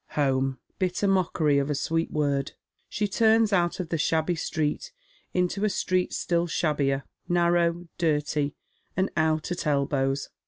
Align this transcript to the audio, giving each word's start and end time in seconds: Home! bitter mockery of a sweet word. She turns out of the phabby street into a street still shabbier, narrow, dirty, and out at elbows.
Home! 0.13 0.57
bitter 0.79 1.07
mockery 1.07 1.59
of 1.59 1.69
a 1.69 1.75
sweet 1.75 2.09
word. 2.09 2.53
She 2.89 3.07
turns 3.07 3.53
out 3.53 3.79
of 3.79 3.89
the 3.89 3.99
phabby 3.99 4.33
street 4.35 4.91
into 5.31 5.63
a 5.63 5.69
street 5.69 6.11
still 6.11 6.47
shabbier, 6.47 7.03
narrow, 7.29 7.87
dirty, 7.99 8.55
and 8.97 9.11
out 9.15 9.51
at 9.51 9.67
elbows. 9.67 10.29